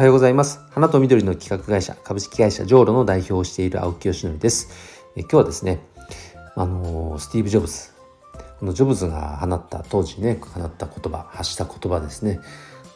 [0.00, 0.60] おはようございます。
[0.70, 4.70] 花と緑の企画会社株式会社ジョーロの代表をしている青木よしのりです。
[5.14, 5.80] え今日はですね
[6.56, 7.90] あのスティーブ・ジョブズ。
[8.60, 12.40] このジョブズが放った当時ね放った言葉発した言葉ですね。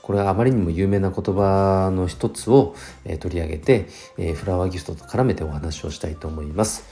[0.00, 2.74] これはあまりにも有名な言葉の一つを、
[3.04, 3.86] え取り上げて、
[4.16, 6.84] えフラワーギフトと絡めてお話をしたいと思います。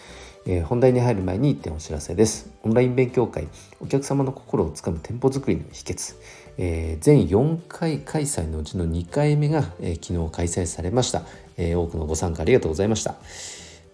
[0.45, 2.51] え、本題に入る前に1点お知らせです。
[2.65, 3.49] オンライン勉強会、
[3.81, 6.17] お客様の心をつかむ店舗作りの秘訣、
[6.59, 11.23] えー、全4回開催のうちの2回目が、えー、昨日開催されました、
[11.57, 13.17] え多くのご参加ありがとうございました。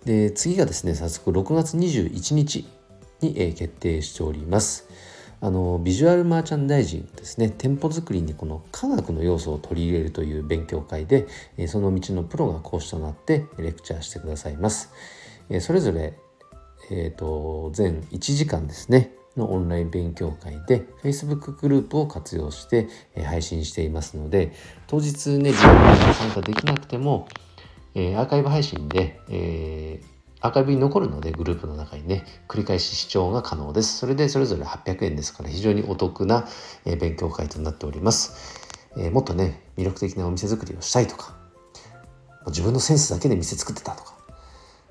[0.04, 2.66] で次がですね、早速6月21日
[3.20, 4.88] に、え決定しております。
[5.40, 11.28] あのビジュアルマーチャンダイジングですね店舗作りにこの科学の要素を取り入れるという勉強会で
[11.68, 14.90] その道のプロが講師となってレクチャーしてくださいます
[15.60, 16.14] それぞれ、
[16.90, 22.88] えーと、全1時間ですねのオンライン勉強会で Facebook グループを活用して
[23.24, 24.52] 配信していますので
[24.87, 27.29] 当日ね自分が参加できなくても
[27.95, 33.99] アーカイブ配信で、えーアーカイブに残るのでグループの中にね繰り返し視聴が可能です。
[33.99, 36.46] それでそれぞれ800円ですから非常にお得な、
[36.84, 41.37] 勉強会となっております、えもっとね魅力的なお店作りをしたいとか
[42.46, 44.07] 自分のセンスだけで店作ってたとか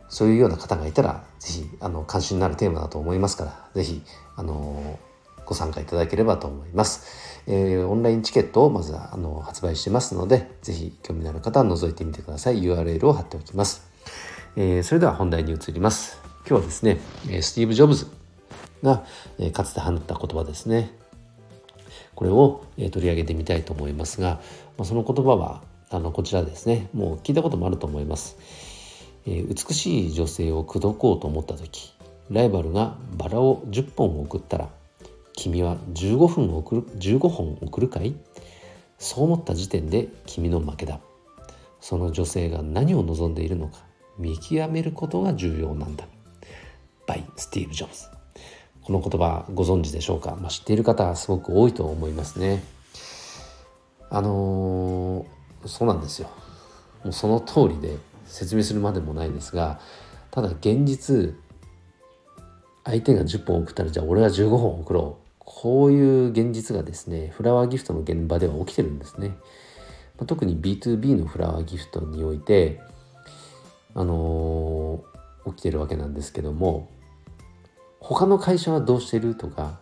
[0.09, 4.02] そういうような方がいたら是非あの関心のあるテーマだと思いますから是非
[4.36, 4.99] あの
[5.47, 7.38] ご参加いただければと思います。
[7.47, 12.61] えー、オンラインチケットをまずはあの発売してますので、是非興味のある方は覗いてみてください。
[12.61, 13.88] URL を貼っておきます。
[14.58, 16.19] えー、それでは本題に移ります。
[16.47, 16.99] 今日はですね、
[17.42, 18.08] スティーブ・ジョブズ
[18.83, 19.05] が、
[19.39, 20.92] えかつて放った言葉ですね。
[22.14, 24.42] これを、え取り上げてみたいと思いますが、
[24.77, 26.89] まあ、その言葉はあのこちらですね。
[26.94, 28.38] もう聞いたこともあると思います。
[29.28, 31.94] え、美しい女性を口説こうと思った時、
[32.31, 34.70] ライバルがバラを10本送ったら、
[35.33, 38.16] 君は15分送る15本送るかい？
[38.98, 41.00] そう思った時点で君の負けだ。
[41.80, 43.80] その女性が何を望んでいるのか
[44.17, 46.08] 見極めることが重要なんだ。
[47.05, 48.05] by スティーブ・ジョブズ。
[48.82, 52.64] この言葉ご存知でしょうか、まあ、知っている方はすごく多いと思いますね。
[54.10, 56.30] あのー、そうなんですよ。
[57.04, 59.80] もうその通りで説明するまでもないですが
[60.32, 61.36] ただ現実
[62.83, 69.36] 相手が10本送ったらじゃあ俺は15本送ろうこういう現実がですねフラワーギフトの現場では起きてるんですね。
[70.20, 72.82] ま、特に B2B のフラワーギフトにおいて
[73.93, 76.89] あのー、起きてるわけなんですけども
[77.99, 79.80] 他の会社はどうしてるとか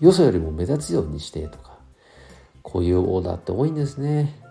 [0.00, 1.78] よそよりも目立つようにしてとか
[2.62, 4.41] こういうオーダーって多いんですね。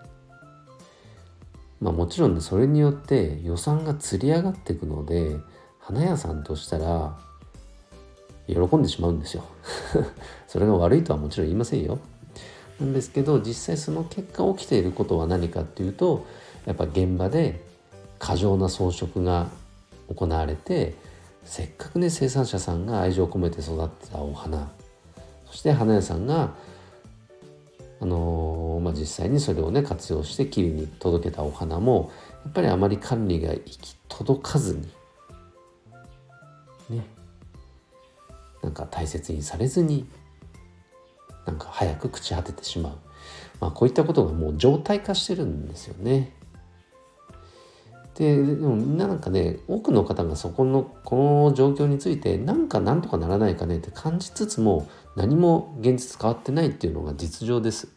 [1.82, 5.36] まあもちろんねそれによって予算がつり上がっていくので
[5.80, 7.18] 花屋さんとしたら
[8.46, 9.44] 喜んでしまうんですよ。
[10.46, 11.98] それが悪いとはもちろん言いませんよ。
[12.80, 16.24] なんですけど実際その結果起きていることは何かっていうと
[16.66, 17.64] やっぱ現場で
[18.20, 19.48] 過剰な装飾が
[20.14, 20.94] 行われて
[21.44, 24.70] せっかくね生産者さんが愛情を込めて育てたお花
[25.46, 26.54] そして花屋さんが
[28.02, 28.16] あの、
[28.92, 32.12] あ、実際にそれをね活用してきれいに届けたお花も
[32.44, 34.82] やっぱりあまり管理が行き届かずに
[36.98, 37.06] ね
[38.62, 40.06] なんか大切にされずに
[41.46, 42.98] なんか早く朽ち果ててしまう、
[43.60, 46.36] まあ、こういったことがもう常態化してるんですよね。
[48.14, 51.16] ででもみんななんかね多くの方がそこのこ
[51.48, 54.86] の状況についてなんかなんとかならないかねって感じつつも
[55.16, 57.88] 何も現実変わってないっていうのが実情です。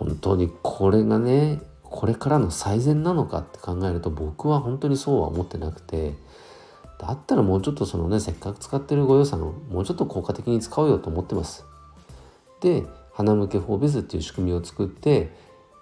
[0.00, 6.14] 本当にこれがねこれからの最善なのかって考えると僕は本当にそうは思ってなくて
[6.98, 11.66] だったらもうちょっとそのねせっかく使ってるご予算をもうちょっと効果的に使おうよと思ってます。
[12.62, 15.34] で花向けフォービズっていう仕組みを作って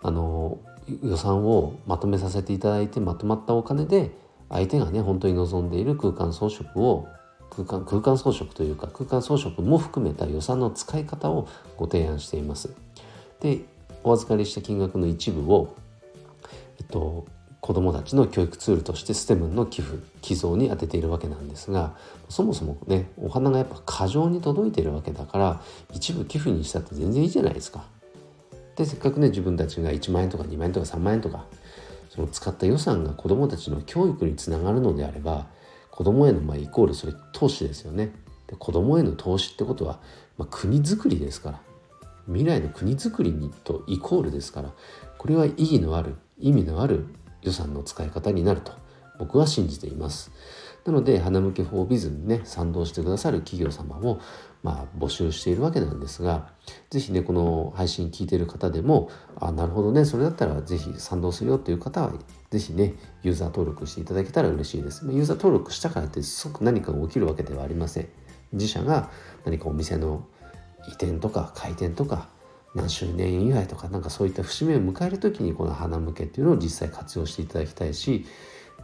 [0.03, 0.59] あの
[1.05, 4.11] 予算をまとめさせていただいてまとまったお金で
[4.49, 7.07] 相手がね本当に望んでいる空間装飾を
[7.51, 12.75] 空間空間装飾というか空間装飾も含めた予算の使い方をご提案しています。
[13.41, 13.78] で
[14.09, 15.77] お預かりした金額の一部を、
[16.79, 17.27] えっと、
[17.61, 21.97] 子どもたちの教育ツールとして STEM の寄付寄贈に充てているわけなんですが
[22.29, 25.61] そもそもねお花がやっぱ過剰に届いているわけだから
[25.93, 27.85] 一部寄付にしたって全然いいじゃないですか。
[28.77, 31.47] でせっかくね自分たちが1万円とか2万円とか3万円とか
[32.09, 35.47] その使った予算が子どもたちの教育につながるのであれば
[35.91, 38.13] 子どもへのまあイコールそれ投資ですよね。
[38.47, 39.99] で子どもへの投資ってことは、
[40.39, 41.61] まあ、国づくりですから
[42.29, 44.73] 未来の国づくりにとイコールですから
[45.17, 47.07] これは意義のある意味のある
[47.43, 48.73] 予算の使い方になると
[49.19, 50.31] 僕は信じています。
[50.85, 54.21] なので花向けフォービズにね賛同してくださる企業様も
[54.63, 56.49] まあ、募集しているわけなんですが
[56.91, 62.13] 是非ねこの配信聞いてる方でもあなるほどねそれだったら是非賛同するよという方は
[62.51, 65.05] 是非ねユーザー登録していただけたら嬉しいです。
[65.07, 68.09] ユーザー登録したからって即何かが起きるわけではありません。
[68.53, 69.11] 自社が
[69.45, 70.27] 何かお店の
[70.87, 72.29] 移転とか開店とか
[72.75, 78.27] 何周年以来とかなんかそういった節目を迎える時にこの花向けっていうのを実際活用していただきたいし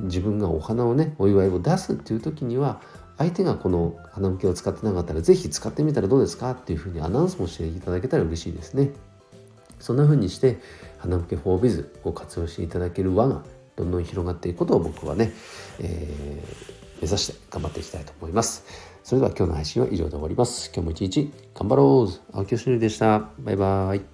[0.00, 2.80] 自分がお花をねお祝いを出すっていう時には
[3.16, 8.90] 相手がこの花向けを使ってなかったら是非使ってみたらどうですかっていうふうにアナウンスもしていただけたら嬉しいですね。
[9.78, 10.58] そんな風にして
[10.98, 13.42] 花向け 4biz を活用していただける輪が
[13.76, 15.32] どんどん広がっていくことを僕はね、
[15.78, 18.64] えー、目指して頑張っていきたいと思います。
[19.04, 20.72] それでは今日の配信は以上で終わります。
[20.74, 23.28] 今日も一日頑張ろう青木よしのりでした。
[23.38, 24.13] バイバイ。